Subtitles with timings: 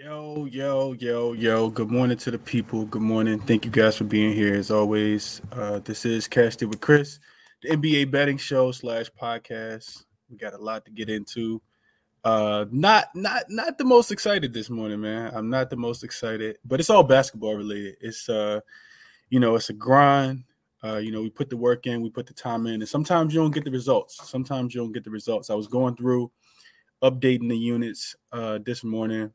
[0.00, 1.68] Yo, yo, yo, yo.
[1.70, 2.84] Good morning to the people.
[2.84, 3.40] Good morning.
[3.40, 5.42] Thank you guys for being here as always.
[5.50, 7.18] Uh, this is Cashed It with Chris,
[7.62, 10.04] the NBA betting show slash podcast.
[10.30, 11.60] We got a lot to get into.
[12.22, 15.32] Uh, not not not the most excited this morning, man.
[15.34, 17.96] I'm not the most excited, but it's all basketball related.
[18.00, 18.60] It's uh,
[19.30, 20.44] you know, it's a grind.
[20.84, 23.34] Uh, you know, we put the work in, we put the time in, and sometimes
[23.34, 24.30] you don't get the results.
[24.30, 25.50] Sometimes you don't get the results.
[25.50, 26.30] I was going through
[27.02, 29.32] updating the units uh this morning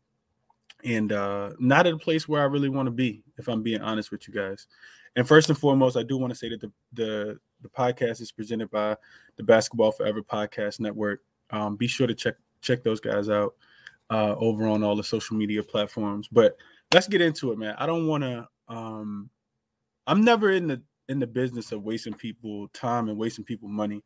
[0.84, 3.82] and uh, not at a place where I really want to be, if I'm being
[3.82, 4.68] honest with you guys.
[5.16, 8.32] And first and foremost, I do want to say that the the, the podcast is
[8.32, 8.98] presented by
[9.38, 11.22] the Basketball Forever Podcast Network.
[11.52, 13.56] Um, be sure to check check those guys out
[14.10, 16.28] uh, over on all the social media platforms.
[16.32, 16.58] But
[16.94, 17.76] let's get into it, man.
[17.78, 18.48] I don't want to.
[18.68, 19.30] Um,
[20.08, 24.04] I'm never in the in the business of wasting people time and wasting people money.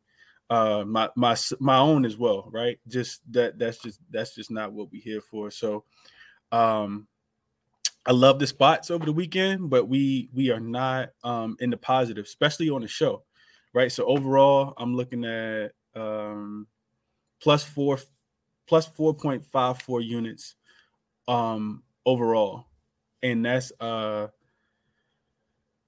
[0.50, 2.78] Uh, my my my own as well, right?
[2.88, 5.50] Just that that's just that's just not what we're here for.
[5.50, 5.84] So
[6.52, 7.06] um,
[8.06, 11.76] I love the spots over the weekend, but we we are not um, in the
[11.76, 13.24] positive, especially on the show,
[13.74, 13.92] right?
[13.92, 16.66] So overall, I'm looking at um,
[17.40, 17.98] plus four
[18.66, 20.54] plus four point five four units
[21.26, 22.66] um, overall,
[23.22, 24.28] and that's uh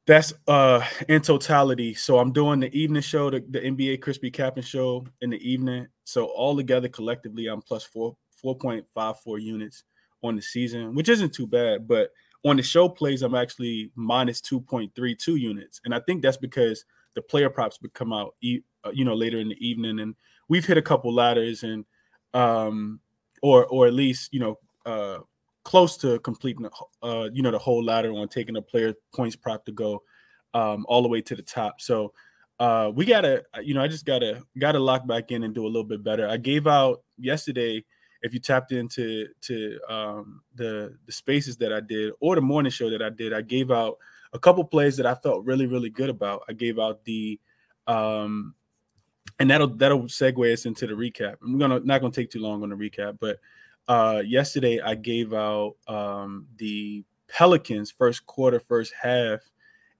[0.06, 1.94] that's uh in totality.
[1.94, 5.86] So I'm doing the evening show, the, the NBA Crispy Capping show in the evening.
[6.04, 9.84] So all together collectively, I'm plus four four point five four units
[10.22, 11.86] on the season, which isn't too bad.
[11.86, 12.10] But
[12.44, 15.80] on the show plays, I'm actually minus 2.32 units.
[15.84, 18.34] And I think that's because the player props would come out,
[18.84, 20.00] uh, you know, later in the evening.
[20.00, 20.14] And
[20.48, 21.84] we've hit a couple ladders and,
[22.34, 23.00] um,
[23.42, 25.18] or, or at least, you know, uh,
[25.64, 26.66] close to completing,
[27.02, 30.02] uh, you know, the whole ladder on taking a player points prop to go
[30.54, 31.80] um, all the way to the top.
[31.80, 32.12] So,
[32.58, 35.66] uh, we gotta, you know, I just gotta gotta lock back in and do a
[35.66, 36.28] little bit better.
[36.28, 37.82] I gave out yesterday
[38.22, 42.70] if you tapped into to um, the the spaces that I did or the morning
[42.70, 43.98] show that I did, I gave out
[44.32, 46.42] a couple plays that I felt really really good about.
[46.48, 47.38] I gave out the
[47.86, 48.54] um,
[49.38, 51.36] and that'll that'll segue us into the recap.
[51.42, 53.38] I'm gonna not gonna take too long on the recap, but
[53.88, 59.40] uh, yesterday I gave out um, the Pelicans first quarter, first half,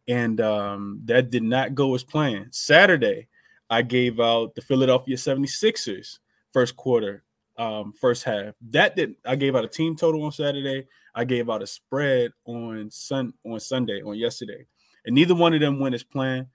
[0.08, 2.54] and um, that did not go as planned.
[2.54, 3.28] Saturday,
[3.70, 6.18] I gave out the Philadelphia 76ers
[6.52, 7.24] first quarter,
[7.56, 8.54] um, first half.
[8.70, 10.86] That did I gave out a team total on Saturday.
[11.14, 14.66] I gave out a spread on sun on Sunday on yesterday,
[15.04, 16.46] and neither one of them went as planned.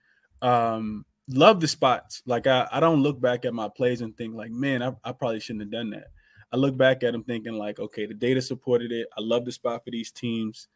[0.42, 2.22] Um, love the spots.
[2.26, 5.12] Like I, I don't look back at my plays and think like, man, I, I
[5.12, 6.08] probably shouldn't have done that.
[6.52, 9.08] I look back at them thinking like, okay, the data supported it.
[9.18, 10.68] I love the spot for these teams.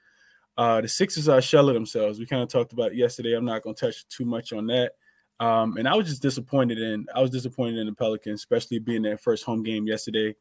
[0.58, 2.20] Uh, the Sixers are shelling themselves.
[2.20, 3.34] We kind of talked about yesterday.
[3.34, 4.94] I'm not going to touch too much on that.
[5.40, 9.02] Um, and I was just disappointed in I was disappointed in the Pelicans, especially being
[9.02, 10.36] their first home game yesterday.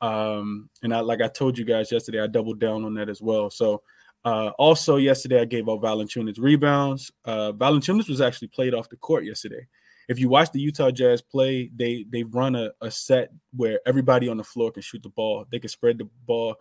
[0.00, 3.22] Um, and I like I told you guys yesterday, I doubled down on that as
[3.22, 3.48] well.
[3.48, 3.82] So
[4.24, 7.10] uh, also yesterday, I gave out Valanciunas rebounds.
[7.24, 9.66] Uh, Valanciunas was actually played off the court yesterday.
[10.08, 14.28] If you watch the Utah Jazz play, they they run a, a set where everybody
[14.28, 15.46] on the floor can shoot the ball.
[15.50, 16.56] They can spread the ball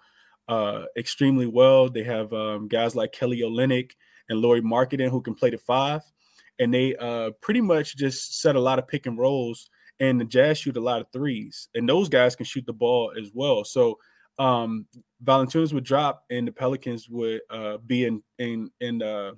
[0.47, 1.89] uh, extremely well.
[1.89, 3.91] They have um, guys like Kelly Olynyk
[4.29, 6.03] and Lauri Markkanen who can play the five
[6.59, 9.69] and they uh, pretty much just set a lot of pick and rolls.
[9.99, 13.13] And the Jazz shoot a lot of threes, and those guys can shoot the ball
[13.19, 13.63] as well.
[13.63, 13.99] So
[14.39, 14.87] um,
[15.25, 19.33] would drop, and the Pelicans would uh, be in in in uh,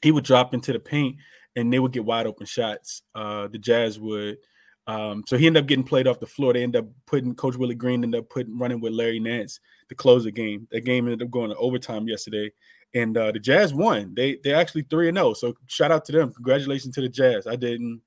[0.00, 1.16] he would drop into the paint,
[1.56, 3.02] and they would get wide open shots.
[3.14, 4.38] Uh, the Jazz would.
[4.86, 6.52] Um, so he ended up getting played off the floor.
[6.52, 9.94] They ended up putting Coach Willie Green ended up putting running with Larry Nance to
[9.94, 10.68] close the game.
[10.70, 12.50] That game ended up going to overtime yesterday,
[12.94, 14.14] and uh, the Jazz won.
[14.14, 15.30] They they're actually three and zero.
[15.30, 16.32] Oh, so shout out to them.
[16.32, 17.46] Congratulations to the Jazz.
[17.46, 18.00] I didn't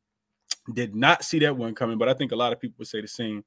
[0.74, 3.02] did not see that one coming, but I think a lot of people would say
[3.02, 3.44] the same.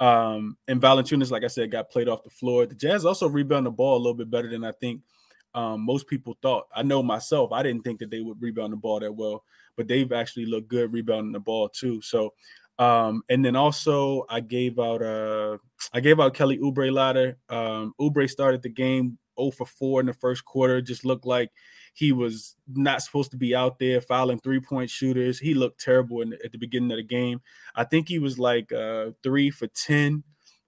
[0.00, 2.66] Um, and Valanciunas, like I said, got played off the floor.
[2.66, 5.02] The Jazz also rebound the ball a little bit better than I think
[5.54, 6.66] um, most people thought.
[6.74, 9.44] I know myself, I didn't think that they would rebound the ball that well,
[9.76, 12.02] but they've actually looked good rebounding the ball too.
[12.02, 12.34] So,
[12.78, 15.58] um, and then also I gave out uh
[15.92, 17.36] I gave out Kelly Oubre ladder.
[17.48, 20.80] Um, Oubre started the game 0 for 4 in the first quarter.
[20.80, 21.50] Just looked like
[21.94, 25.38] he was not supposed to be out there fouling three point shooters.
[25.38, 27.40] He looked terrible in, at the beginning of the game.
[27.74, 30.24] I think he was like uh, three for 10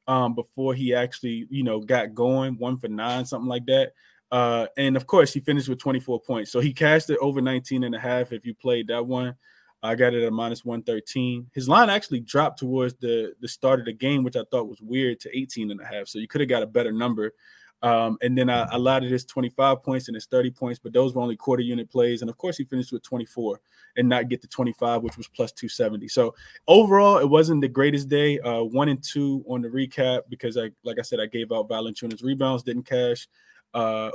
[0.07, 3.93] um, before he actually, you know, got going, one for nine, something like that.
[4.31, 6.51] Uh, and of course, he finished with 24 points.
[6.51, 9.35] So he cashed it over 19 and a half if you played that one.
[9.83, 11.51] I got it at minus 113.
[11.53, 14.81] His line actually dropped towards the, the start of the game, which I thought was
[14.81, 16.09] weird to 18 and a half.
[16.09, 17.33] So you could have got a better number
[17.83, 21.23] Um, and then I, I his 25 points and his 30 points, but those were
[21.23, 22.23] only quarter unit plays.
[22.23, 23.61] And of course, he finished with 24
[23.97, 26.09] and not get the 25, which was plus 270.
[26.09, 26.35] So
[26.67, 28.41] overall, it wasn't the greatest day.
[28.41, 31.69] Uh, one and two on the recap because I, like I said, I gave out
[31.69, 33.29] Valanciunas rebounds, didn't cash.
[33.75, 34.11] Uh,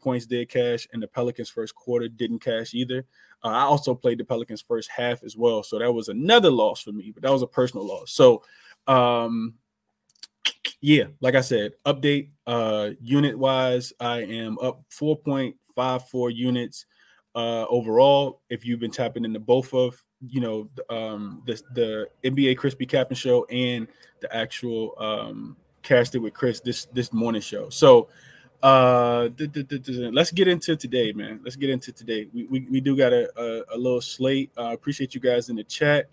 [0.00, 3.04] points did cash, and the Pelicans first quarter didn't cash either.
[3.44, 6.82] Uh, I also played the Pelicans first half as well, so that was another loss
[6.82, 8.10] for me, but that was a personal loss.
[8.10, 8.42] So,
[8.88, 9.54] um,
[10.80, 16.86] yeah, like I said, update uh, unit wise, I am up 4.54 units
[17.34, 18.40] uh, overall.
[18.48, 23.16] If you've been tapping into both of you know um, the the NBA Crispy Captain
[23.16, 23.88] show and
[24.20, 28.08] the actual um, casted with Chris this this morning show, so
[28.62, 29.28] uh,
[30.12, 31.40] let's get into today, man.
[31.44, 32.28] Let's get into today.
[32.32, 34.50] We we, we do got a, a, a little slate.
[34.56, 36.08] Uh, appreciate you guys in the chat.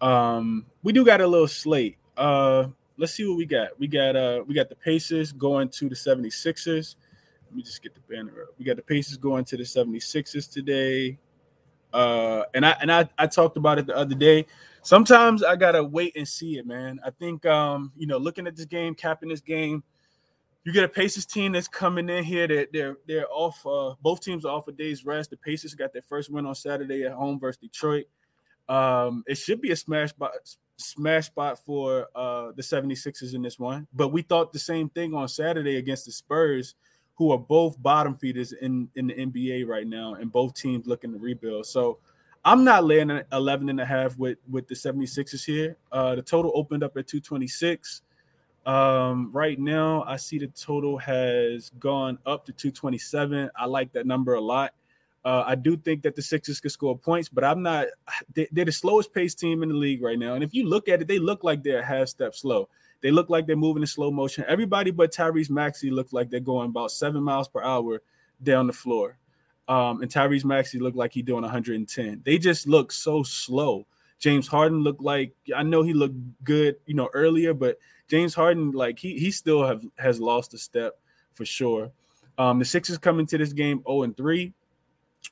[0.00, 1.98] Um, we do got a little slate.
[2.16, 3.78] Uh, let's see what we got.
[3.78, 6.96] We got uh we got the Pacers going to the 76ers.
[7.46, 8.48] Let me just get the banner up.
[8.58, 11.18] We got the Pacers going to the 76ers today.
[11.92, 14.46] Uh, and I and I, I talked about it the other day.
[14.82, 16.98] Sometimes I gotta wait and see it, man.
[17.04, 19.84] I think um, you know, looking at this game, capping this game,
[20.64, 22.48] you get a Pacers team that's coming in here.
[22.48, 23.64] That they're, they're they're off.
[23.64, 25.30] Uh, both teams are off a day's rest.
[25.30, 28.06] The Pacers got their first win on Saturday at home versus Detroit.
[28.68, 30.32] Um, it should be a smash spot,
[30.76, 33.86] smash spot for uh, the 76ers in this one.
[33.92, 36.74] But we thought the same thing on Saturday against the Spurs,
[37.16, 41.12] who are both bottom feeders in, in the NBA right now, and both teams looking
[41.12, 41.66] to rebuild.
[41.66, 41.98] So
[42.44, 45.76] I'm not laying an 11 and a half with, with the 76ers here.
[45.92, 48.02] Uh, the total opened up at 226.
[48.66, 53.50] Um, right now, I see the total has gone up to 227.
[53.56, 54.74] I like that number a lot.
[55.24, 57.86] Uh, I do think that the Sixers could score points, but I'm not.
[58.34, 60.34] They, are the slowest paced team in the league right now.
[60.34, 62.68] And if you look at it, they look like they're a half step slow.
[63.00, 64.44] They look like they're moving in slow motion.
[64.48, 68.02] Everybody but Tyrese Maxey looks like they're going about seven miles per hour
[68.42, 69.18] down the floor.
[69.66, 72.22] Um, and Tyrese Maxey looked like he's doing 110.
[72.24, 73.86] They just look so slow.
[74.18, 77.78] James Harden looked like I know he looked good, you know, earlier, but
[78.08, 80.98] James Harden, like he he still have has lost a step
[81.34, 81.90] for sure.
[82.38, 84.52] Um, the Sixers coming to this game 0 and 3,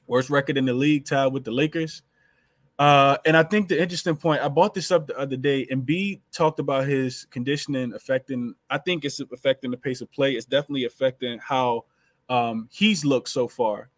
[0.07, 2.03] worst record in the league, tied with the Lakers.
[2.79, 5.85] Uh, and I think the interesting point, I bought this up the other day, and
[5.85, 8.55] B talked about his conditioning affecting.
[8.71, 10.33] I think it's affecting the pace of play.
[10.33, 11.85] It's definitely affecting how
[12.29, 13.91] um, he's looked so far.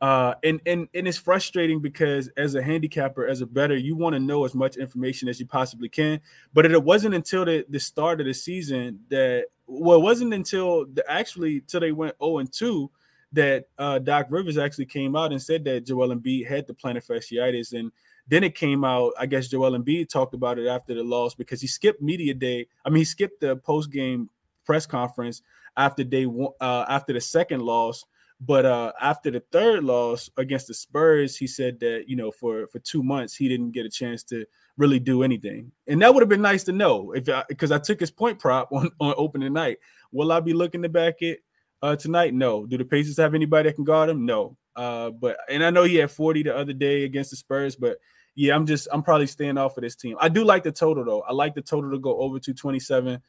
[0.00, 4.14] Uh, and and and it's frustrating because as a handicapper, as a better, you want
[4.14, 6.20] to know as much information as you possibly can.
[6.52, 10.86] But it wasn't until the, the start of the season that well, it wasn't until
[10.86, 12.90] the, actually till they went 0 and 2
[13.32, 17.04] that uh, Doc Rivers actually came out and said that Joel Embiid had the plantar
[17.06, 17.90] fasciitis, and
[18.28, 19.12] then it came out.
[19.18, 22.66] I guess Joel Embiid talked about it after the loss because he skipped media day.
[22.84, 24.28] I mean, he skipped the post game
[24.64, 25.42] press conference
[25.76, 28.04] after day one, uh, after the second loss
[28.44, 32.66] but uh, after the third loss against the Spurs, he said that you know for
[32.66, 34.44] for two months he didn't get a chance to
[34.76, 37.78] really do anything, and that would have been nice to know if because I, I,
[37.78, 39.78] took his point prop on on opening night.
[40.10, 41.38] Will I be looking to back it
[41.82, 42.34] uh, tonight?
[42.34, 42.66] No.
[42.66, 44.24] Do the Pacers have anybody that can guard him?
[44.24, 44.56] No.
[44.74, 47.98] Uh, but and I know he had 40 the other day against the Spurs, but
[48.34, 50.16] yeah, I'm just I'm probably staying off of this team.
[50.20, 51.20] I do like the total though.
[51.22, 53.20] I like the total to go over 227.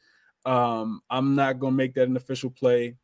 [0.46, 2.96] Um, I'm not gonna make that an official play.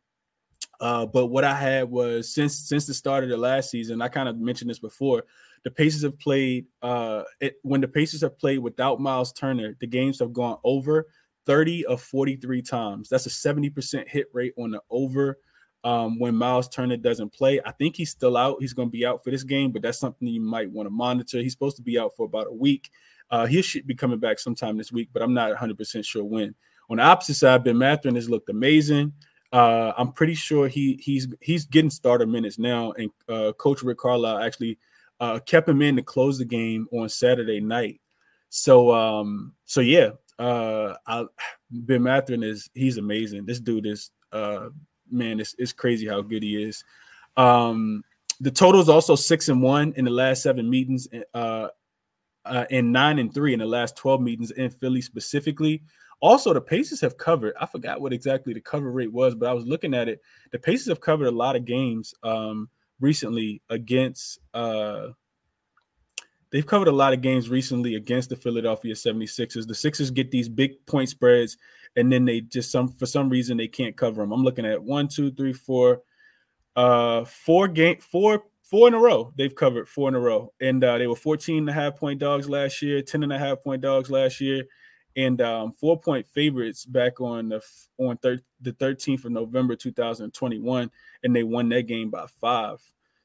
[0.80, 4.08] Uh, but what I had was since since the start of the last season, I
[4.08, 5.24] kind of mentioned this before.
[5.62, 9.86] The Pacers have played uh, it, when the Pacers have played without Miles Turner, the
[9.86, 11.08] games have gone over
[11.50, 13.08] 30 of 43 times.
[13.08, 15.40] That's a 70% hit rate on the over
[15.82, 17.60] um, when Miles Turner doesn't play.
[17.66, 18.58] I think he's still out.
[18.60, 20.90] He's going to be out for this game, but that's something you might want to
[20.90, 21.38] monitor.
[21.38, 22.92] He's supposed to be out for about a week.
[23.32, 26.54] Uh, he should be coming back sometime this week, but I'm not 100% sure when.
[26.88, 29.12] On the opposite side, Ben Mathurin has looked amazing.
[29.52, 33.98] Uh, I'm pretty sure he he's he's getting starter minutes now, and uh, Coach Rick
[33.98, 34.78] Carlisle actually
[35.18, 38.00] uh, kept him in to close the game on Saturday night.
[38.50, 41.26] So um, so yeah, uh, I,
[41.70, 43.44] Ben Mathurin is he's amazing.
[43.44, 44.70] This dude is uh,
[45.10, 46.82] man, it's, it's crazy how good he is.
[47.36, 48.02] Um,
[48.40, 51.68] the total is also six and one in the last seven meetings, uh,
[52.46, 55.82] uh, and nine and three in the last twelve meetings in Philly specifically.
[56.22, 57.54] Also, the Pacers have covered.
[57.60, 60.20] I forgot what exactly the cover rate was, but I was looking at it.
[60.52, 62.68] The Pacers have covered a lot of games um,
[62.98, 64.38] recently against.
[64.54, 65.08] Uh,
[66.50, 69.66] they've covered a lot of games recently against the Philadelphia 76ers.
[69.66, 71.56] The Sixers get these big point spreads,
[71.96, 74.32] and then they just some for some reason they can't cover them.
[74.32, 76.02] I'm looking at one, two, three, four,
[76.76, 79.32] uh, four game, four four in a row.
[79.36, 80.52] They've covered four in a row.
[80.60, 83.38] And uh, they were 14 and a half point dogs last year, 10 and a
[83.38, 84.64] half point dogs last year,
[85.16, 87.60] and um, four point favorites back on the
[87.98, 90.90] on thir- the 13th of November 2021,
[91.24, 92.80] and they won that game by five.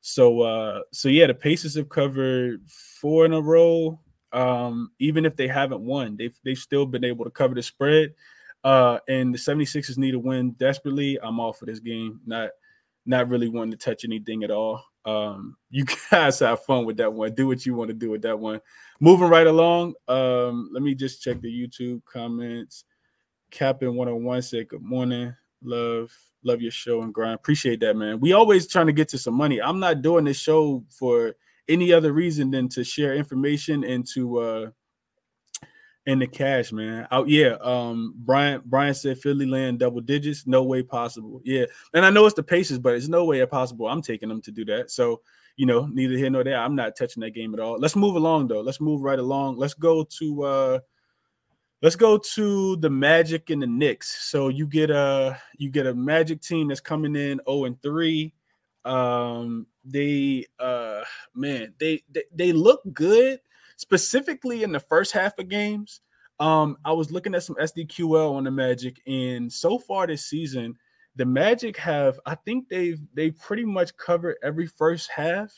[0.08, 4.00] So uh, so yeah, the Pacers have covered four in a row.
[4.32, 8.14] Um, even if they haven't won, they've they've still been able to cover the spread.
[8.64, 11.18] Uh, and the 76ers need a win desperately.
[11.24, 12.20] I'm all for this game.
[12.28, 12.52] Not
[13.08, 14.84] not really wanting to touch anything at all.
[15.06, 17.34] Um, you guys have fun with that one.
[17.34, 18.62] Do what you want to do with that one.
[19.00, 19.96] Moving right along.
[20.08, 22.86] Um, let me just check the YouTube comments.
[23.50, 25.34] Captain 101 said, Good morning.
[25.64, 26.12] Love,
[26.46, 27.36] love your show and grind.
[27.36, 28.20] Appreciate that, man.
[28.20, 29.62] We always trying to get to some money.
[29.62, 31.36] I'm not doing this show for
[31.68, 34.70] any other reason than to share information and to uh
[36.06, 37.08] in the cash, man.
[37.12, 37.56] Out, yeah.
[37.62, 40.46] Um, Brian Brian said Philly land double digits.
[40.46, 41.42] No way possible.
[41.44, 43.88] Yeah, and I know it's the Pacers, but it's no way possible.
[43.88, 44.92] I'm taking them to do that.
[44.92, 45.22] So
[45.58, 46.60] you know, neither here nor there.
[46.60, 47.80] I'm not touching that game at all.
[47.80, 48.62] Let's move along though.
[48.62, 49.58] Let's move right along.
[49.58, 50.80] Let's go to uh
[51.86, 54.28] let's go to the Magic and the Knicks.
[54.28, 58.34] So you get a you get a Magic team that's coming in 0 and 3.
[58.86, 61.04] Um they uh
[61.36, 63.40] man, they they, they look good
[63.78, 66.02] specifically in the first half of games.
[66.40, 70.76] Um, I was looking at some SDQL on the Magic, and so far this season,
[71.16, 75.54] the Magic have I think they've they pretty much covered every first half.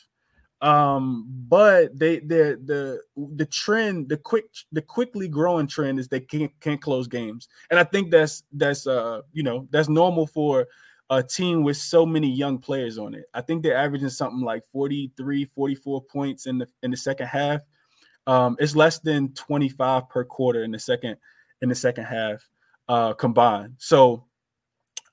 [0.60, 6.20] Um, but they the the the trend, the quick the quickly growing trend is they
[6.20, 7.48] can't can't close games.
[7.70, 10.66] And I think that's that's uh you know that's normal for
[11.10, 13.24] a team with so many young players on it.
[13.32, 17.60] I think they're averaging something like 43, 44 points in the in the second half.
[18.26, 21.16] Um, it's less than 25 per quarter in the second
[21.62, 22.46] in the second half
[22.88, 23.74] uh, combined.
[23.78, 24.26] So,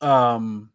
[0.02, 0.72] um,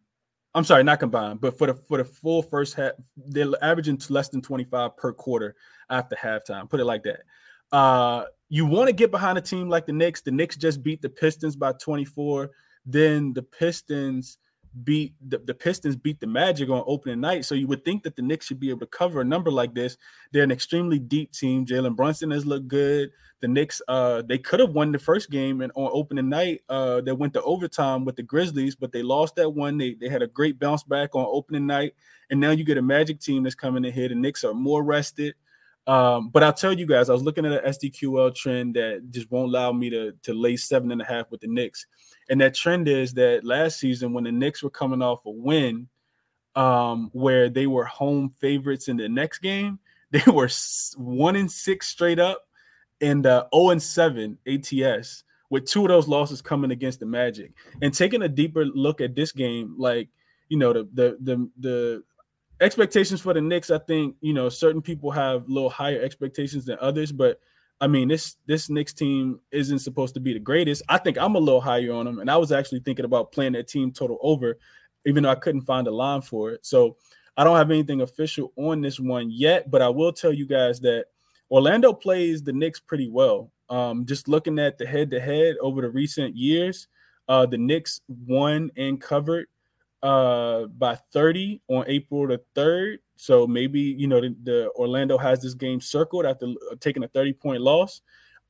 [0.55, 4.29] I'm sorry, not combined, but for the for the full first half, they're averaging less
[4.29, 5.55] than 25 per quarter
[5.91, 6.69] after halftime.
[6.69, 7.21] Put it like that.
[7.71, 10.23] Uh, you want to get behind a team like the Knicks.
[10.23, 12.51] The Knicks just beat the Pistons by 24.
[12.85, 14.39] Then the Pistons
[14.85, 17.45] beat the, the Pistons beat the Magic on opening night.
[17.45, 19.75] So you would think that the Knicks should be able to cover a number like
[19.75, 19.97] this.
[20.33, 21.67] They're an extremely deep team.
[21.67, 23.11] Jalen Brunson has looked good.
[23.41, 27.01] The Knicks, uh, they could have won the first game and on opening night, uh,
[27.01, 29.79] they went to overtime with the Grizzlies, but they lost that one.
[29.79, 31.95] They they had a great bounce back on opening night,
[32.31, 34.09] and now you get a Magic team that's coming in here.
[34.09, 35.35] The Knicks are more rested.
[35.91, 39.29] Um, but I'll tell you guys, I was looking at an SDQL trend that just
[39.33, 41.85] won't allow me to to lay seven and a half with the Knicks.
[42.29, 45.89] And that trend is that last season, when the Knicks were coming off a win,
[46.55, 49.81] um, where they were home favorites in the next game,
[50.13, 50.49] they were
[50.97, 52.47] one and six straight up
[53.01, 57.53] and uh, 0 and 7 ATS, with two of those losses coming against the Magic.
[57.83, 60.09] And taking a deeper look at this game, like
[60.51, 62.03] you know, the the the the
[62.61, 66.65] expectations for the Knicks, I think you know certain people have a little higher expectations
[66.65, 67.41] than others, but
[67.81, 70.83] I mean, this this Knicks team isn't supposed to be the greatest.
[70.89, 73.53] I think I'm a little higher on them, and I was actually thinking about playing
[73.53, 74.59] that team total over,
[75.07, 76.67] even though I couldn't find a line for it.
[76.67, 76.97] So
[77.37, 80.81] I don't have anything official on this one yet, but I will tell you guys
[80.81, 81.07] that
[81.51, 83.51] Orlando plays the Knicks pretty well.
[83.71, 86.89] Um, just looking at the head to head over the recent years,
[87.29, 89.47] uh, the Knicks won and covered
[90.03, 92.99] uh, by 30 on April the 3rd.
[93.17, 97.09] So maybe you know the, the, Orlando has this game circled after uh, taking a
[97.09, 98.01] 30 point loss,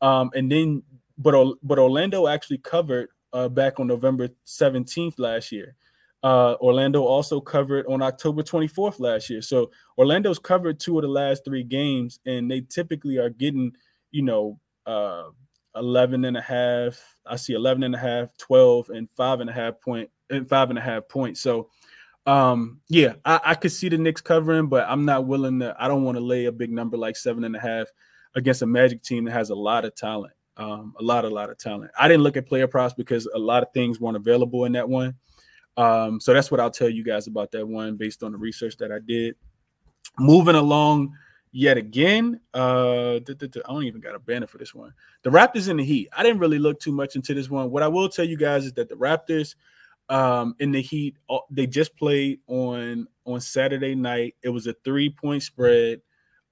[0.01, 0.83] um, and then
[1.19, 5.75] but but Orlando actually covered uh, back on November 17th last year.
[6.23, 9.41] Uh, Orlando also covered on October 24th last year.
[9.41, 13.73] So Orlando's covered two of the last three games, and they typically are getting
[14.13, 15.25] you know uh,
[15.75, 17.01] 11 and a half.
[17.27, 20.71] I see 11 and a half, 12, and five and a half point and five
[20.71, 21.41] and a half points.
[21.41, 21.69] So
[22.27, 25.75] um, yeah, I, I could see the Knicks covering, but I'm not willing to.
[25.79, 27.89] I don't want to lay a big number like seven and a half
[28.35, 30.35] against a Magic team that has a lot of talent.
[30.57, 31.91] Um, a lot, a lot of talent.
[31.99, 34.89] I didn't look at player props because a lot of things weren't available in that
[34.89, 35.15] one.
[35.77, 38.77] Um, so that's what I'll tell you guys about that one based on the research
[38.79, 39.37] that I did.
[40.19, 41.15] Moving along
[41.53, 43.21] yet again, uh, I
[43.67, 44.93] don't even got a banner for this one.
[45.23, 46.09] The Raptors in the Heat.
[46.13, 47.71] I didn't really look too much into this one.
[47.71, 49.55] What I will tell you guys is that the Raptors
[50.11, 51.17] um, in the Heat.
[51.31, 54.35] Uh, they just played on on Saturday night.
[54.43, 56.03] It was a three point spread.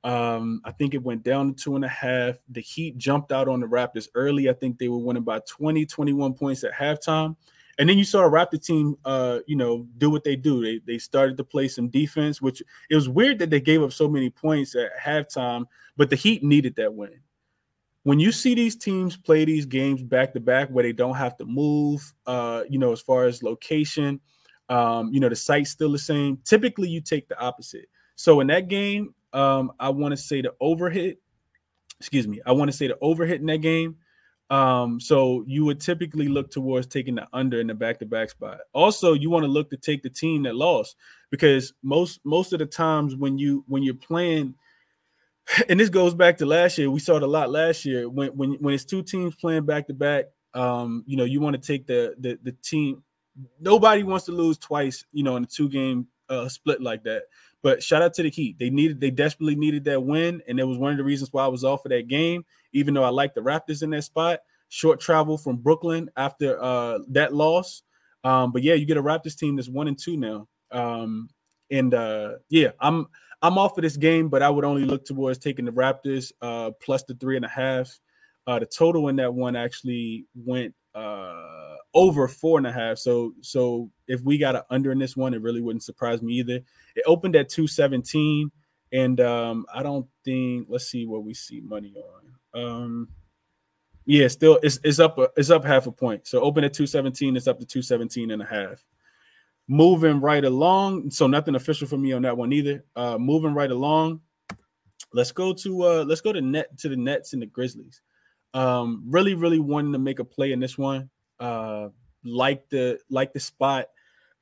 [0.04, 2.36] Um, I think it went down to two and a half.
[2.48, 4.48] The Heat jumped out on the Raptors early.
[4.48, 7.36] I think they were winning by 20, 21 points at halftime.
[7.80, 10.62] And then you saw a Raptor team, uh, you know, do what they do.
[10.62, 13.92] They they started to play some defense, which it was weird that they gave up
[13.92, 17.20] so many points at halftime, but the Heat needed that win
[18.04, 21.36] when you see these teams play these games back to back where they don't have
[21.38, 24.20] to move, uh, you know, as far as location,
[24.68, 26.38] um, you know, the site's still the same.
[26.44, 27.86] Typically, you take the opposite.
[28.16, 31.16] So in that game, um, I want to say the overhit,
[32.00, 33.96] excuse me, I want to say the overhit in that game
[34.50, 38.60] Um, so you would typically look towards taking the under in the back-to-back spot.
[38.72, 40.96] Also, you want to look to take the team that lost
[41.30, 44.54] because most most of the times when you when you're playing,
[45.68, 48.30] and this goes back to last year, we saw it a lot last year when
[48.30, 50.26] when when it's two teams playing back to back.
[50.54, 53.02] Um, you know, you want to take the the the team.
[53.60, 57.24] Nobody wants to lose twice, you know, in a two game uh, split like that.
[57.62, 58.58] But shout out to the Heat.
[58.58, 61.44] They needed, they desperately needed that win, and it was one of the reasons why
[61.44, 62.44] I was off of that game.
[62.72, 66.98] Even though I like the Raptors in that spot, short travel from Brooklyn after uh,
[67.08, 67.82] that loss.
[68.24, 70.48] Um, but yeah, you get a Raptors team that's one and two now.
[70.70, 71.30] Um,
[71.70, 73.06] and uh, yeah, I'm
[73.42, 76.72] I'm off of this game, but I would only look towards taking the Raptors uh,
[76.82, 77.98] plus the three and a half.
[78.46, 82.98] Uh, the total in that one actually went uh, over four and a half.
[82.98, 86.34] So so if we got an under in this one, it really wouldn't surprise me
[86.34, 86.60] either.
[86.96, 88.50] It opened at 217,
[88.92, 91.94] and um, I don't think let's see what we see money
[92.54, 92.60] on.
[92.60, 93.08] Um,
[94.06, 96.26] yeah, still it's, it's up it's up half a point.
[96.26, 98.84] So open at 217, it's up to 217 and a half.
[99.68, 102.84] Moving right along, so nothing official for me on that one either.
[102.96, 104.20] Uh, moving right along,
[105.12, 108.00] let's go to uh let's go to net to the Nets and the Grizzlies.
[108.54, 111.10] Um, really, really wanting to make a play in this one.
[111.38, 111.88] Uh,
[112.24, 113.86] like the like the spot.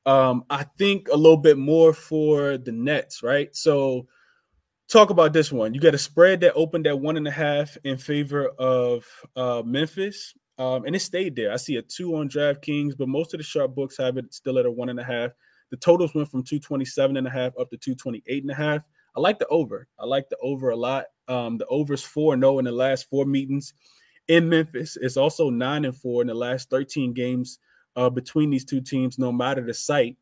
[0.04, 3.54] Um, I think a little bit more for the Nets, right?
[3.54, 4.06] So
[4.88, 5.74] talk about this one.
[5.74, 9.04] You got a spread that opened at one and a half in favor of
[9.34, 11.52] uh, Memphis, um, and it stayed there.
[11.52, 14.58] I see a two on DraftKings, but most of the sharp books have it still
[14.58, 15.32] at a one and a half.
[15.70, 18.82] The totals went from 227 and a half up to 228 and a half.
[19.16, 19.88] I like the over.
[19.98, 21.06] I like the over a lot.
[21.28, 23.74] Um, the over's 4 and 0 in the last four meetings
[24.28, 24.96] in Memphis.
[25.00, 27.58] It's also 9 and 4 in the last 13 games
[27.96, 30.16] uh, between these two teams, no matter the site.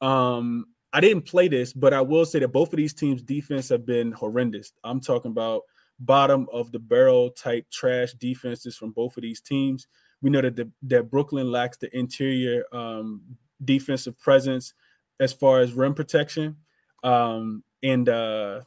[0.00, 3.68] Um, I didn't play this, but I will say that both of these teams' defense
[3.68, 4.72] have been horrendous.
[4.82, 5.62] I'm talking about
[5.98, 9.86] bottom of the barrel type trash defenses from both of these teams.
[10.22, 13.22] We know that the, that Brooklyn lacks the interior um,
[13.64, 14.74] defensive presence
[15.20, 16.56] as far as rim protection.
[17.02, 18.62] Um, and uh,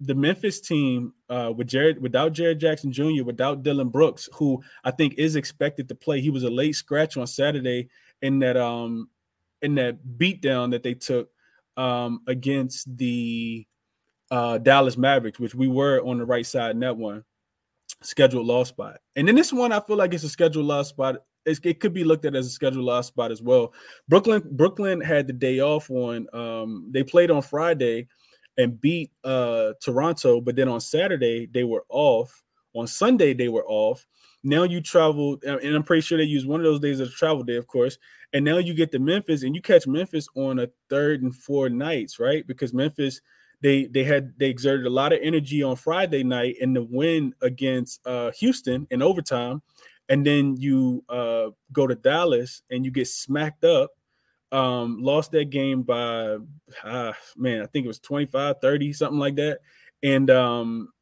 [0.00, 4.90] the Memphis team uh, with Jared without Jaren Jackson Jr., without Dillon Brooks, who I
[4.90, 6.20] think is expected to play.
[6.20, 7.88] He was a late scratch on Saturday
[8.22, 9.08] in that um
[9.62, 11.30] in that beatdown that they took
[11.76, 13.66] um against the
[14.30, 17.24] uh Dallas Mavericks, which we were on the right side in that one
[18.02, 18.98] scheduled loss spot.
[19.16, 21.16] And then this one, I feel like it's a scheduled loss spot.
[21.46, 23.72] It's, it could be looked at as a scheduled loss spot as well.
[24.08, 26.26] Brooklyn Brooklyn had the day off on.
[26.32, 28.08] Um, they played on Friday
[28.56, 32.42] and beat uh, Toronto, but then on Saturday they were off.
[32.74, 34.06] On Sunday they were off.
[34.42, 37.12] Now you travel, and I'm pretty sure they use one of those days as a
[37.12, 37.96] travel day, of course.
[38.34, 41.70] And now you get to Memphis, and you catch Memphis on a third and four
[41.70, 42.46] nights, right?
[42.46, 43.22] Because Memphis,
[43.62, 47.34] they they had they exerted a lot of energy on Friday night in the win
[47.42, 49.62] against uh, Houston in overtime,
[50.08, 53.90] and then you uh, go to Dallas and you get smacked up
[54.54, 56.36] um, lost that game by
[56.84, 59.58] uh, man, I think it was 25, 30, something like that.
[60.02, 60.92] And um,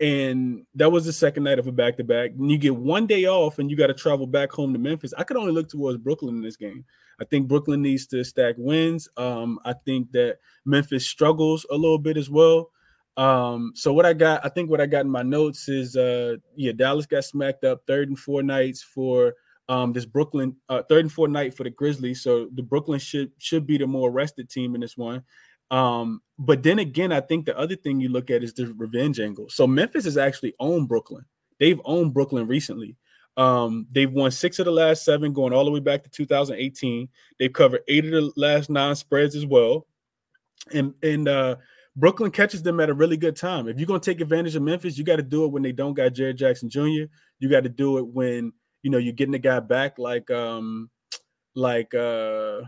[0.00, 2.30] and that was the second night of a back to back.
[2.30, 5.12] And you get one day off and you got to travel back home to Memphis.
[5.18, 6.84] I could only look towards Brooklyn in this game.
[7.20, 9.08] I think Brooklyn needs to stack wins.
[9.18, 12.70] Um, I think that Memphis struggles a little bit as well.
[13.18, 16.36] Um, so what I got, I think what I got in my notes is uh
[16.56, 19.34] yeah, Dallas got smacked up third and four nights for
[19.68, 22.22] um, this Brooklyn uh, third and fourth night for the Grizzlies.
[22.22, 25.22] So the Brooklyn should should be the more rested team in this one.
[25.70, 29.20] Um, but then again, I think the other thing you look at is the revenge
[29.20, 29.48] angle.
[29.50, 31.24] So Memphis has actually owned Brooklyn.
[31.58, 32.96] They've owned Brooklyn recently.
[33.36, 37.08] Um, they've won six of the last seven, going all the way back to 2018.
[37.38, 39.86] They've covered eight of the last nine spreads as well.
[40.72, 41.56] And and uh,
[41.96, 43.68] Brooklyn catches them at a really good time.
[43.68, 45.94] If you're gonna take advantage of Memphis, you got to do it when they don't
[45.94, 47.04] got Jared Jackson Jr.
[47.38, 48.52] You got to do it when
[48.82, 50.90] you know you're getting the guy back like um
[51.54, 52.60] like uh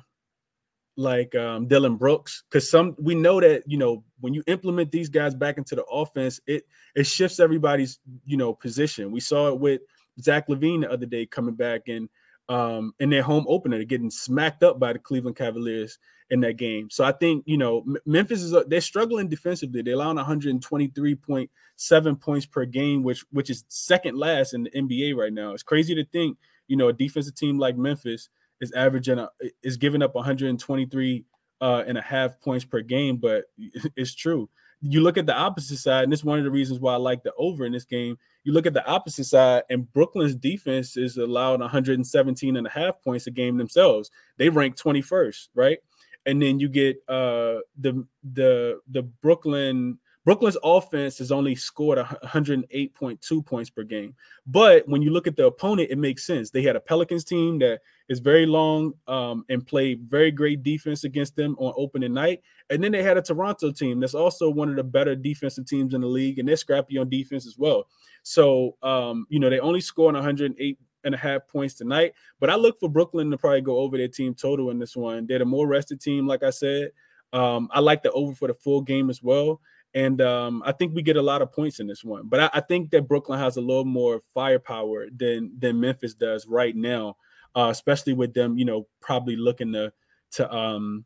[0.96, 5.08] like um Dillon Brooks because some we know that you know when you implement these
[5.08, 9.10] guys back into the offense it it shifts everybody's you know position.
[9.10, 9.80] We saw it with
[10.20, 12.08] Zach LaVine the other day coming back and
[12.48, 15.98] um in their home opener getting smacked up by the Cleveland Cavaliers
[16.30, 16.88] in that game.
[16.90, 19.80] So I think you know Memphis is they're struggling defensively.
[19.80, 25.32] They're allowing 123.7 points per game which which is second last in the NBA right
[25.32, 25.52] now.
[25.52, 26.36] It's crazy to think
[26.68, 28.28] you know a defensive team like Memphis
[28.62, 29.28] is averaging a,
[29.62, 31.24] is giving up 123
[31.60, 33.44] uh, and a half points per game, but
[33.96, 34.48] it's true.
[34.80, 37.22] You look at the opposite side, and it's one of the reasons why I like
[37.22, 38.18] the over in this game.
[38.44, 43.00] You look at the opposite side, and Brooklyn's defense is allowed 117 and a half
[43.02, 44.10] points a game themselves.
[44.38, 45.78] They rank 21st, right?
[46.26, 53.44] And then you get uh, the the the Brooklyn Brooklyn's offense has only scored 108.2
[53.44, 54.14] points per game.
[54.46, 56.50] But when you look at the opponent, it makes sense.
[56.50, 61.02] They had a Pelicans team that is very long um, and played very great defense
[61.02, 62.40] against them on opening night.
[62.70, 65.92] And then they had a Toronto team that's also one of the better defensive teams
[65.92, 67.88] in the league, and they're scrappy on defense as well.
[68.22, 72.12] So, um, you know, they only scored 108 and a half points tonight.
[72.38, 75.26] But I look for Brooklyn to probably go over their team total in this one.
[75.26, 76.90] They're the more rested team, like I said.
[77.32, 79.60] Um, I like the over for the full game as well.
[79.94, 82.28] And um, I think we get a lot of points in this one.
[82.28, 86.46] But I, I, think that Brooklyn has a little more firepower than than Memphis does
[86.46, 87.16] right now,
[87.54, 89.92] uh, especially with them, you know, probably looking to
[90.32, 91.04] to um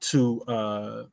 [0.00, 1.04] to uh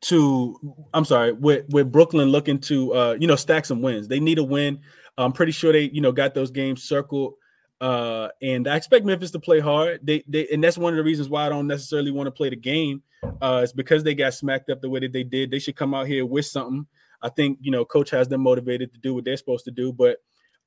[0.00, 4.08] to I'm sorry, with with Brooklyn looking to uh you know stack some wins.
[4.08, 4.80] They need a win.
[5.16, 7.34] I'm pretty sure they you know got those games circled
[7.82, 9.98] uh, and I expect Memphis to play hard.
[10.04, 12.48] They, they, and that's one of the reasons why I don't necessarily want to play
[12.48, 13.02] the game.
[13.40, 15.50] Uh, it's because they got smacked up the way that they did.
[15.50, 16.86] They should come out here with something.
[17.22, 19.92] I think you know, coach has them motivated to do what they're supposed to do.
[19.92, 20.18] But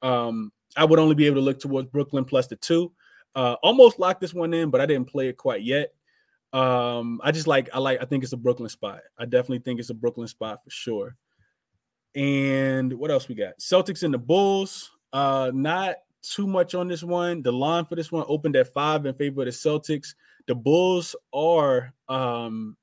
[0.01, 2.91] um, I would only be able to look towards Brooklyn plus the two.
[3.33, 5.93] Uh, almost locked this one in, but I didn't play it quite yet.
[6.51, 8.99] Um, I just like I like I think it's a Brooklyn spot.
[9.17, 11.15] I definitely think it's a Brooklyn spot for sure.
[12.13, 13.59] And what else we got?
[13.59, 14.91] Celtics and the Bulls.
[15.13, 15.95] Uh, not
[16.29, 17.41] too much on this one.
[17.41, 20.15] The line for this one opened at five in favor of the Celtics.
[20.47, 22.77] The Bulls are um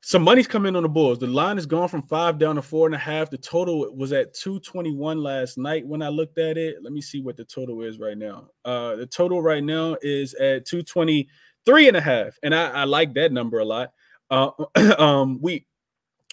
[0.00, 1.18] some money's coming on the Bulls.
[1.18, 3.28] The line has gone from five down to four and a half.
[3.28, 6.76] The total was at 221 last night when I looked at it.
[6.80, 8.50] Let me see what the total is right now.
[8.64, 12.38] Uh the total right now is at 223 and a half.
[12.42, 13.92] And I, I like that number a lot.
[14.30, 14.50] Uh
[14.98, 15.66] um we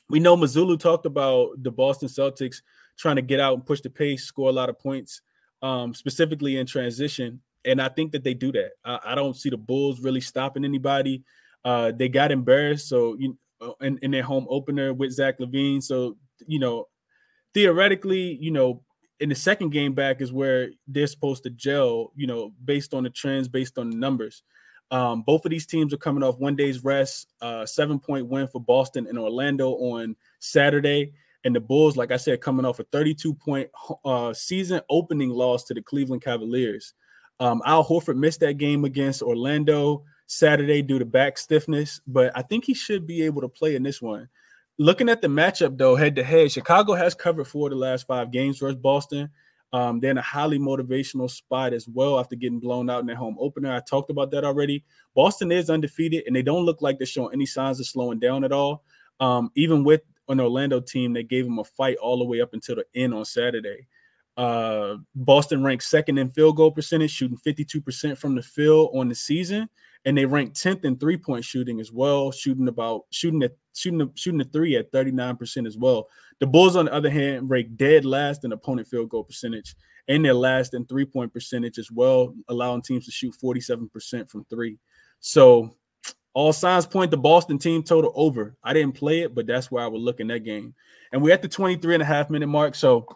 [0.10, 2.62] we know Mazzulla talked about the Boston Celtics
[2.98, 5.22] trying to get out and push the pace, score a lot of points
[5.64, 7.42] um, specifically in transition.
[7.66, 8.72] And I think that they do that.
[8.84, 11.24] I, I don't see the Bulls really stopping anybody.
[11.66, 15.82] Uh, they got embarrassed, so you uh, in, in their home opener with Zach LaVine.
[15.82, 16.90] So you know,
[17.54, 18.84] theoretically, you know,
[19.22, 22.12] in the second game back is where they're supposed to gel.
[22.18, 24.44] You know, based on the trends, based on the numbers.
[24.92, 27.28] Um, both of these teams are coming off one day's rest.
[27.42, 31.14] Uh, seven point win for Boston and Orlando on Saturday.
[31.44, 33.70] And the Bulls, like I said, coming off a 32 point
[34.06, 36.94] uh, season opening loss to the Cleveland Cavaliers.
[37.40, 42.42] Um, Al Horford missed that game against Orlando Saturday due to back stiffness, but I
[42.42, 44.30] think he should be able to play in this one.
[44.80, 48.08] Looking at the matchup though, head to head, Chicago has covered four of the last
[48.08, 49.30] five games versus Boston.
[49.72, 53.16] Um, they're in a highly motivational spot as well after getting blown out in their
[53.16, 53.76] home opener.
[53.76, 54.84] I talked about that already.
[55.16, 58.44] Boston is undefeated, and they don't look like they're showing any signs of slowing down
[58.44, 58.84] at all.
[59.20, 62.54] Um, even with an Orlando team that gave them a fight all the way up
[62.54, 63.88] until the end on Saturday.
[64.36, 69.16] Uh, Boston ranked second in field goal percentage, shooting 52% from the field on the
[69.16, 69.70] season,
[70.06, 74.10] and they ranked 10th in three point shooting as well, shooting about shooting at shooting
[74.16, 76.08] shooting the three at 39% as well.
[76.40, 79.76] The Bulls, on the other hand, ranked dead last in opponent field goal percentage,
[80.08, 84.46] and they're last in three point percentage as well, allowing teams to shoot 47% from
[84.46, 84.80] three.
[85.20, 85.76] So
[86.34, 88.56] all signs point to Boston team total over.
[88.64, 90.74] I didn't play it, but that's where I would look in that game.
[91.12, 92.74] And we're at the 23 and a half minute mark.
[92.76, 93.08] So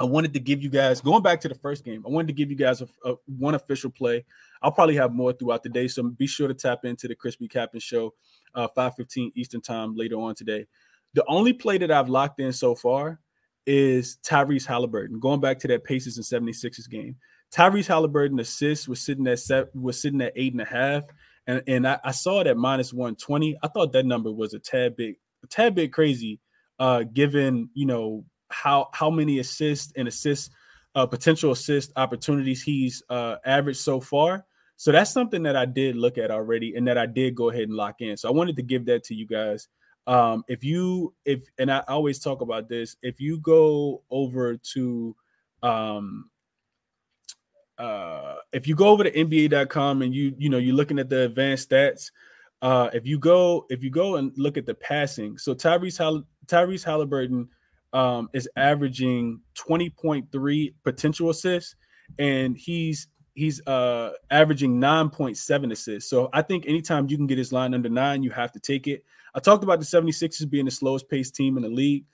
[0.00, 2.32] I wanted to give you guys, going back to the first game, I wanted to
[2.32, 4.24] give you guys a, a one official play.
[4.62, 5.88] I'll probably have more throughout the day.
[5.88, 8.14] So be sure to tap into the Crispy Captain Show,
[8.54, 10.66] uh, 5:15 Eastern Time later on today.
[11.14, 13.20] The only play that I've locked in so far
[13.66, 15.18] is Tyrese Halliburton.
[15.18, 17.16] Going back to that Pacers and 76ers game.
[17.54, 21.04] Tyrese Halliburton assists was sitting at set, was sitting at eight and a half
[21.46, 23.56] and and I, I saw it at minus 120.
[23.62, 26.40] I thought that number was a tad bit a tad bit crazy,
[26.78, 30.50] uh, given you know how how many assists and assists
[30.94, 34.44] uh, potential assist opportunities he's uh, averaged so far.
[34.76, 37.64] So that's something that I did look at already, and that I did go ahead
[37.64, 38.16] and lock in.
[38.16, 39.68] So I wanted to give that to you guys.
[40.06, 45.16] Um, if you if and I always talk about this, if you go over to
[45.62, 46.30] um,
[47.78, 51.22] uh, if you go over to NBA.com and you you know you're looking at the
[51.22, 52.10] advanced stats,
[52.62, 56.24] uh, if you go if you go and look at the passing, so Tyrese Hall-
[56.46, 57.48] Tyrese Halliburton
[57.92, 61.74] um, is averaging 20.3 potential assists,
[62.18, 66.08] and he's he's uh averaging 9.7 assists.
[66.08, 68.86] So I think anytime you can get his line under nine, you have to take
[68.86, 69.04] it.
[69.34, 72.06] I talked about the 76ers being the slowest paced team in the league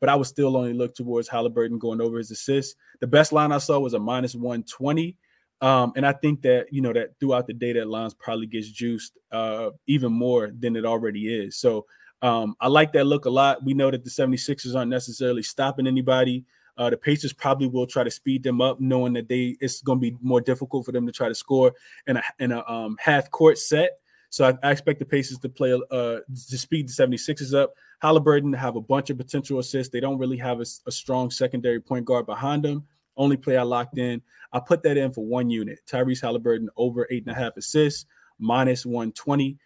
[0.00, 2.74] but I would still only look towards Halliburton going over his assists.
[3.00, 5.16] The best line I saw was a minus 120.
[5.62, 8.70] Um, and I think that, you know, that throughout the day, that lines probably gets
[8.70, 11.56] juiced uh, even more than it already is.
[11.56, 11.86] So
[12.22, 13.62] um, I like that look a lot.
[13.62, 16.44] We know that the 76ers aren't necessarily stopping anybody.
[16.78, 19.98] Uh, the Pacers probably will try to speed them up, knowing that they it's going
[19.98, 21.74] to be more difficult for them to try to score
[22.06, 23.98] in a in a um, half court set.
[24.30, 27.74] So I, I expect the Pacers to play uh to speed the 76ers up.
[28.00, 29.92] Halliburton have a bunch of potential assists.
[29.92, 32.84] They don't really have a, a strong secondary point guard behind them.
[33.16, 34.22] Only play I locked in.
[34.52, 35.80] I put that in for one unit.
[35.86, 38.06] Tyrese Halliburton over eight and a half assists,
[38.38, 39.58] minus 120.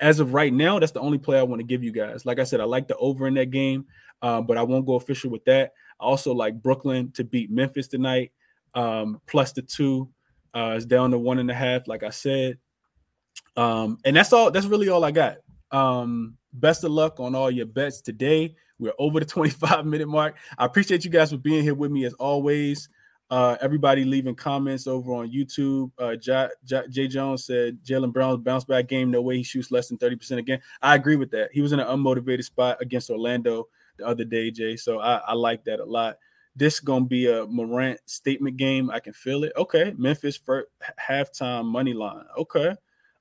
[0.00, 2.24] As of right now, that's the only play I want to give you guys.
[2.24, 3.86] Like I said, I like the over in that game,
[4.22, 5.72] um, but I won't go official with that.
[6.00, 8.32] I also like Brooklyn to beat Memphis tonight,
[8.74, 10.08] um, plus the two.
[10.54, 12.58] Uh, it's down to one and a half, like I said.
[13.60, 14.50] Um, and that's all.
[14.50, 15.38] That's really all I got.
[15.70, 18.54] Um, best of luck on all your bets today.
[18.78, 20.36] We're over the 25 minute mark.
[20.56, 22.88] I appreciate you guys for being here with me as always.
[23.30, 25.92] Uh, everybody leaving comments over on YouTube.
[25.98, 29.10] Uh, J, J, Jay Jones said Jaylen Brown's bounce back game.
[29.10, 30.60] No way he shoots less than 30% again.
[30.80, 31.50] I agree with that.
[31.52, 33.68] He was in an unmotivated spot against Orlando
[33.98, 34.74] the other day, Jay.
[34.74, 36.16] So I, I like that a lot.
[36.56, 38.90] This is gonna be a Morant statement game.
[38.90, 39.52] I can feel it.
[39.56, 40.68] Okay, Memphis for
[40.98, 42.24] halftime money line.
[42.36, 42.74] Okay,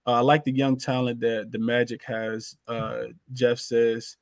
[0.09, 2.57] uh, I like the young talent that the Magic has.
[2.67, 4.17] Uh, Jeff says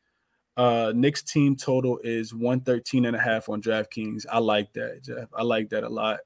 [0.57, 4.25] uh, Knicks team total is 113 and a half on DraftKings.
[4.29, 5.29] I like that, Jeff.
[5.33, 6.19] I like that a lot.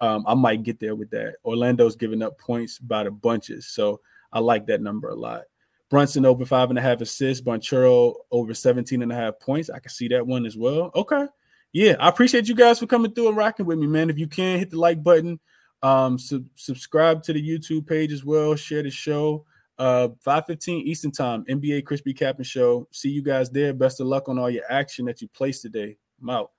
[0.00, 1.36] Um, I might get there with that.
[1.44, 3.68] Orlando's giving up points by the bunches.
[3.68, 4.00] So
[4.32, 5.42] I like that number a lot.
[5.90, 7.44] Brunson over five and a half assists.
[7.44, 9.70] Banchero over 17 and a half points.
[9.70, 10.90] I can see that one as well.
[10.96, 11.26] Okay.
[11.72, 14.10] Yeah, I appreciate you guys for coming through and rocking with me, man.
[14.10, 15.38] If you can, hit the like button.
[15.84, 18.56] Um, sub- subscribe to the YouTube page as well.
[18.56, 19.44] Share the show.
[19.78, 22.88] Uh, 5:15 Eastern Time, NBA Crispy Captain Show.
[22.90, 23.74] See you guys there.
[23.74, 25.98] Best of luck on all your action that you placed today.
[26.22, 26.52] I'm out.